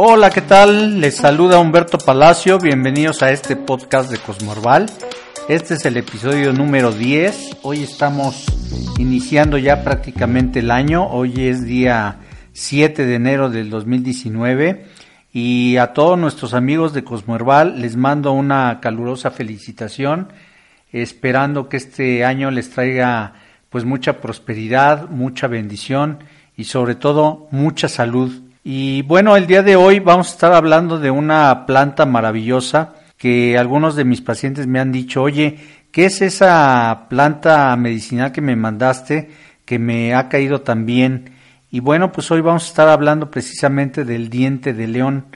[0.00, 1.00] Hola, ¿qué tal?
[1.00, 2.60] Les saluda Humberto Palacio.
[2.60, 4.86] Bienvenidos a este podcast de Cosmorval.
[5.48, 7.56] Este es el episodio número 10.
[7.62, 8.46] Hoy estamos
[8.96, 11.04] iniciando ya prácticamente el año.
[11.08, 12.20] Hoy es día
[12.52, 14.86] 7 de enero del 2019.
[15.32, 20.28] Y a todos nuestros amigos de Cosmorval les mando una calurosa felicitación,
[20.92, 23.32] esperando que este año les traiga
[23.68, 26.20] pues mucha prosperidad, mucha bendición
[26.56, 30.98] y sobre todo mucha salud y bueno, el día de hoy vamos a estar hablando
[30.98, 35.56] de una planta maravillosa que algunos de mis pacientes me han dicho, oye,
[35.90, 39.30] ¿qué es esa planta medicinal que me mandaste
[39.64, 41.30] que me ha caído tan bien?
[41.70, 45.28] Y bueno, pues hoy vamos a estar hablando precisamente del diente de león,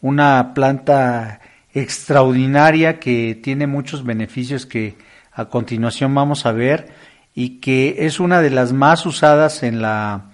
[0.00, 1.40] una planta
[1.74, 4.96] extraordinaria que tiene muchos beneficios que
[5.32, 6.86] a continuación vamos a ver
[7.34, 10.26] y que es una de las más usadas en la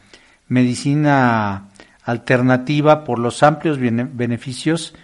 [0.49, 1.71] medicina
[2.05, 4.95] alternativa por los amplios beneficios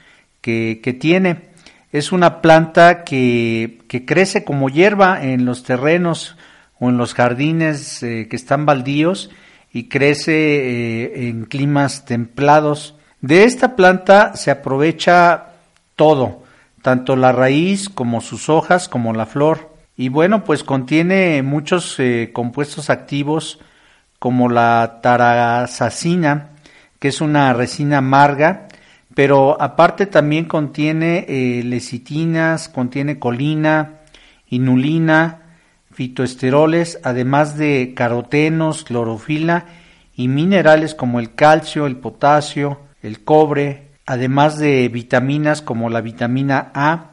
[0.41, 1.49] que, tiene.
[1.93, 6.37] Es una planta que, que, crece como hierba en los terrenos
[6.79, 9.31] o en los jardines eh, que están baldíos
[9.73, 12.95] y crece eh, en climas templados.
[13.21, 15.49] De esta planta se aprovecha
[15.97, 16.45] todo,
[16.83, 19.75] tanto la raíz como sus hojas como la flor.
[19.97, 23.59] Y bueno, pues contiene muchos eh, compuestos activos
[24.19, 26.51] como la tarasacina,
[26.99, 28.69] que es una resina amarga,
[29.15, 34.01] pero aparte también contiene eh, lecitinas, contiene colina,
[34.49, 35.43] inulina,
[35.93, 39.67] fitoesteroles, además de carotenos, clorofila
[40.15, 46.71] y minerales como el calcio, el potasio, el cobre, además de vitaminas como la vitamina
[46.75, 47.11] A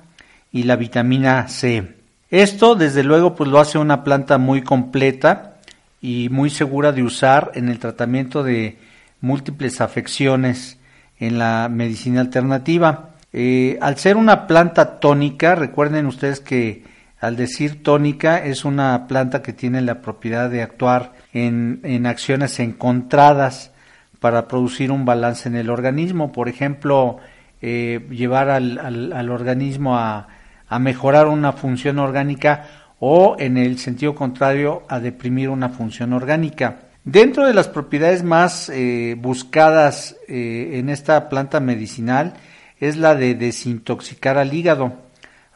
[0.52, 1.96] y la vitamina C.
[2.30, 5.58] Esto, desde luego, pues lo hace una planta muy completa
[6.02, 8.78] y muy segura de usar en el tratamiento de
[9.26, 10.78] múltiples afecciones
[11.18, 13.16] en la medicina alternativa.
[13.34, 16.84] Eh, al ser una planta tónica, recuerden ustedes que
[17.20, 22.60] al decir tónica es una planta que tiene la propiedad de actuar en, en acciones
[22.60, 23.72] encontradas
[24.20, 26.32] para producir un balance en el organismo.
[26.32, 27.18] Por ejemplo,
[27.62, 30.28] eh, llevar al, al, al organismo a,
[30.68, 32.68] a, mejorar una función orgánica
[33.00, 36.85] o, en el sentido contrario, a deprimir una función orgánica.
[37.06, 42.34] Dentro de las propiedades más eh, buscadas eh, en esta planta medicinal
[42.80, 44.94] es la de desintoxicar al hígado.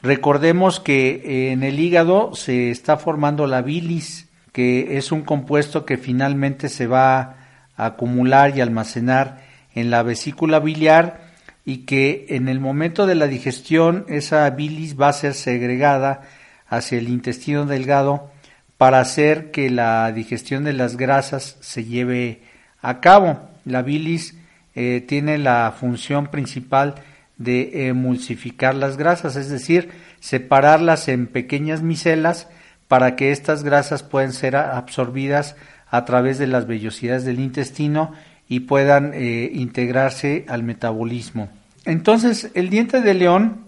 [0.03, 5.97] Recordemos que en el hígado se está formando la bilis, que es un compuesto que
[5.97, 7.37] finalmente se va
[7.75, 9.41] a acumular y almacenar
[9.73, 11.31] en la vesícula biliar
[11.65, 16.21] y que en el momento de la digestión esa bilis va a ser segregada
[16.67, 18.29] hacia el intestino delgado
[18.79, 22.43] para hacer que la digestión de las grasas se lleve
[22.81, 23.37] a cabo.
[23.65, 24.35] La bilis
[24.73, 26.95] eh, tiene la función principal
[27.35, 29.89] de emulsificar las grasas, es decir,
[30.21, 32.47] separarlas en pequeñas micelas
[32.87, 35.57] para que estas grasas puedan ser absorbidas
[35.89, 38.13] a través de las vellosidades del intestino
[38.47, 41.49] y puedan eh, integrarse al metabolismo.
[41.83, 43.65] Entonces, el diente de león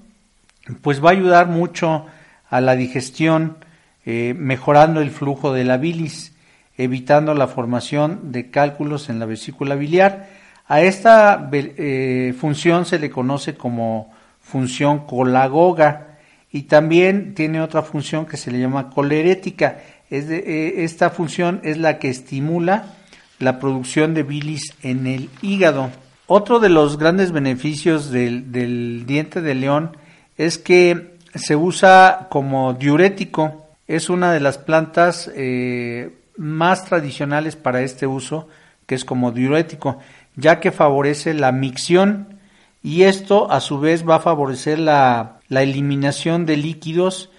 [0.81, 2.05] pues va a ayudar mucho
[2.49, 3.57] a la digestión
[4.05, 6.33] eh, mejorando el flujo de la bilis,
[6.77, 10.27] evitando la formación de cálculos en la vesícula biliar.
[10.67, 16.17] A esta eh, función se le conoce como función colagoga
[16.51, 19.79] y también tiene otra función que se le llama colerética.
[20.09, 22.95] Eh, esta función es la que estimula
[23.37, 25.89] la producción de bilis en el hígado.
[26.25, 29.97] Otro de los grandes beneficios del, del diente de león
[30.37, 33.60] es que se usa como diurético
[33.95, 38.47] es una de las plantas eh, más tradicionales para este uso,
[38.85, 39.99] que es como diurético,
[40.35, 42.39] ya que favorece la micción
[42.81, 47.29] y esto a su vez va a favorecer la, la eliminación de líquidos,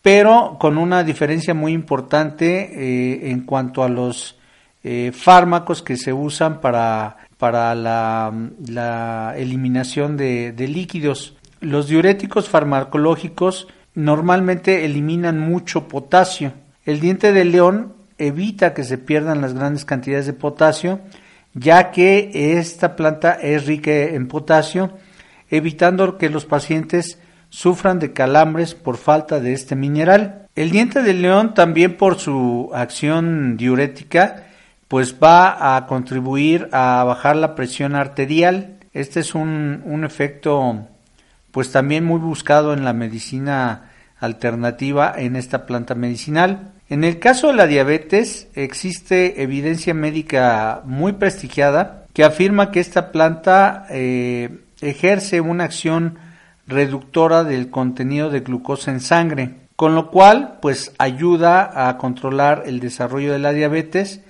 [0.00, 4.38] pero con una diferencia muy importante eh, en cuanto a los
[4.82, 8.32] eh, fármacos que se usan para, para la,
[8.66, 11.34] la eliminación de, de líquidos.
[11.60, 13.68] Los diuréticos farmacológicos
[13.98, 16.52] normalmente eliminan mucho potasio.
[16.84, 21.00] El diente de león evita que se pierdan las grandes cantidades de potasio,
[21.52, 24.92] ya que esta planta es rica en potasio,
[25.50, 27.18] evitando que los pacientes
[27.48, 30.46] sufran de calambres por falta de este mineral.
[30.54, 34.44] El diente de león también por su acción diurética
[34.86, 38.78] pues va a contribuir a bajar la presión arterial.
[38.92, 40.86] Este es un, un efecto
[41.50, 43.87] pues también muy buscado en la medicina
[44.20, 46.72] alternativa en esta planta medicinal.
[46.88, 53.12] En el caso de la diabetes existe evidencia médica muy prestigiada que afirma que esta
[53.12, 56.18] planta eh, ejerce una acción
[56.66, 62.80] reductora del contenido de glucosa en sangre, con lo cual pues ayuda a controlar el
[62.80, 64.22] desarrollo de la diabetes,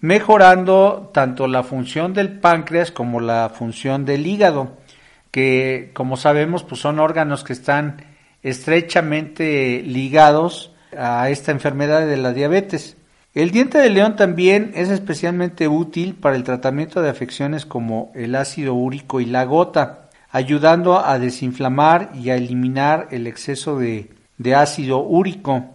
[0.00, 4.76] mejorando tanto la función del páncreas como la función del hígado,
[5.30, 8.07] que como sabemos pues son órganos que están
[8.42, 12.96] estrechamente ligados a esta enfermedad de la diabetes.
[13.34, 18.34] El diente de león también es especialmente útil para el tratamiento de afecciones como el
[18.34, 24.10] ácido úrico y la gota, ayudando a desinflamar y a eliminar el exceso de,
[24.56, 25.66] ácido úrico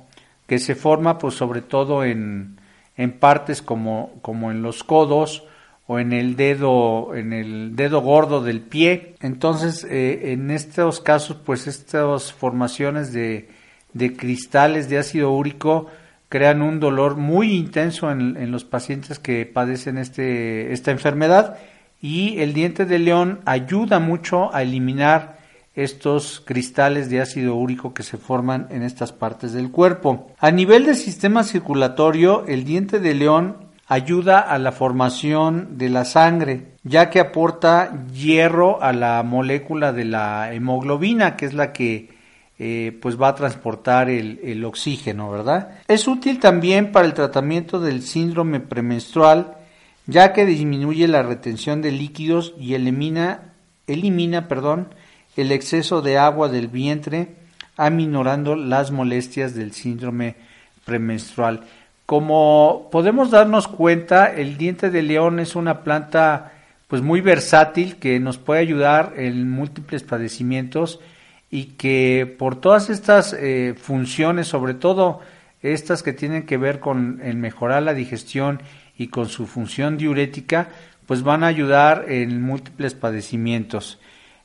[0.48, 2.60] que se forma pues sobre todo en,
[2.98, 5.44] en partes como, como en los codos
[5.88, 11.38] o en el dedo en el dedo gordo del pie entonces eh, en estos casos
[11.45, 13.50] pues estas formaciones de,
[13.94, 15.88] de cristales de ácido úrico
[16.33, 21.59] crean un dolor muy intenso en, los pacientes que padecen este, esta enfermedad
[22.01, 25.38] y el diente de león ayuda mucho a eliminar
[25.75, 30.31] estos cristales de ácido úrico que se forman en estas partes del cuerpo.
[30.39, 33.57] A nivel del sistema circulatorio, el diente de león
[33.88, 40.06] ayuda a la formación de la sangre, ya que aporta hierro a la molécula de
[40.06, 42.09] la hemoglobina, que es la que
[42.59, 45.80] eh, pues va a transportar el, oxígeno, ¿verdad?
[45.88, 49.57] Es útil también para el tratamiento del síndrome premenstrual,
[50.06, 53.53] ya que disminuye la retención de líquidos y elimina,
[53.88, 54.89] elimina perdón,
[55.36, 57.36] el exceso de agua del vientre,
[57.75, 60.36] aminorando las molestias del síndrome
[60.86, 61.65] premenstrual.
[62.13, 66.51] Como podemos darnos cuenta, el diente de león es una planta
[66.88, 71.00] pues muy versátil que nos puede ayudar en múltiples padecimientos
[71.50, 75.21] y que por todas estas eh, funciones, sobre todo
[75.63, 78.62] estas que tienen que ver con el mejorar la digestión
[78.95, 80.68] y con su función diurética,
[81.07, 83.98] pues van a ayudar en múltiples padecimientos.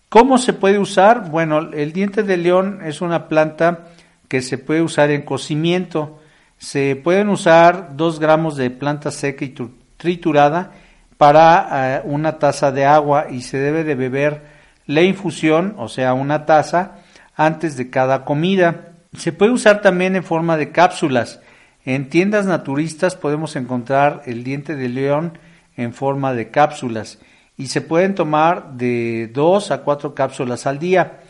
[0.08, 1.30] ¿Cómo se puede usar?
[1.30, 3.88] Bueno, el diente de león es una planta
[4.26, 6.18] que se puede usar en cocimiento.
[6.58, 9.54] Se pueden usar dos gramos de planta seca y
[9.96, 10.72] triturada
[11.16, 14.42] para eh, una taza de agua y se debe de beber
[14.86, 16.96] la infusión, o sea, una taza,
[17.36, 18.92] antes de cada comida.
[19.16, 21.40] Se puede usar también en forma de cápsulas.
[21.84, 25.38] En tiendas naturistas podemos encontrar el diente de león
[25.76, 27.18] en forma de cápsulas
[27.56, 31.20] y se pueden tomar de dos a cuatro cápsulas al día.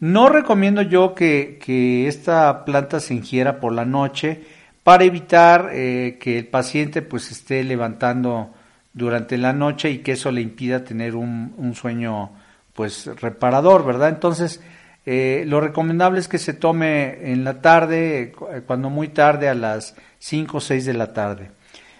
[0.00, 4.42] No recomiendo yo que, esta planta se ingiera por la noche
[4.84, 8.54] para evitar eh, que el paciente pues esté levantando
[8.92, 12.30] durante la noche y que eso le impida tener un, un sueño
[12.74, 14.10] pues reparador, ¿verdad?
[14.10, 14.60] Entonces,
[15.06, 19.54] eh, lo recomendable es que se tome en la tarde, eh, cuando muy tarde, a
[19.54, 21.50] las 5 o 6 de la tarde.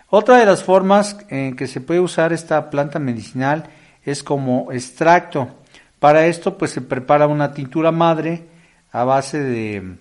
[0.09, 3.65] Otra de las formas en que se puede usar esta planta medicinal
[4.05, 5.49] es como extracto.
[5.99, 8.45] Para esto, pues se prepara una tintura madre
[8.93, 9.97] a base de,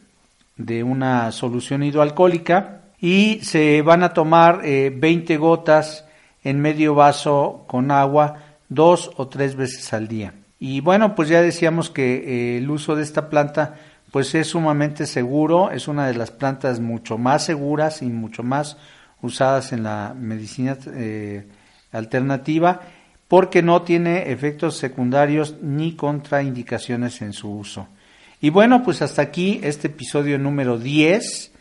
[0.58, 6.06] de una solución hidroalcohólica y se van a tomar 20 eh, gotas
[6.44, 8.38] en medio vaso con agua
[8.70, 10.34] dos o tres veces al día.
[10.60, 13.76] Y bueno, pues ya decíamos que eh, el uso de esta planta
[14.12, 18.78] pues es sumamente seguro, es una de las plantas mucho más seguras y mucho más
[19.22, 21.48] usadas en la medicina eh,
[21.92, 22.80] alternativa
[23.28, 27.88] porque no tiene efectos secundarios ni contraindicaciones en su uso.
[28.44, 31.54] Y bueno, pues hasta aquí este episodio número 10